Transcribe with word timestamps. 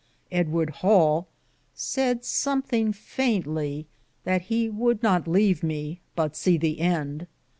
Edward 0.31 0.71
Hale 0.77 1.27
sayd 1.75 2.23
somthinge 2.23 2.95
fayntly 2.95 3.85
that 4.23 4.41
he 4.41 4.67
would 4.67 5.03
not 5.03 5.27
leave 5.27 5.61
me, 5.61 6.01
but 6.15 6.35
se 6.35 6.57
the 6.57 6.79
end. 6.79 7.27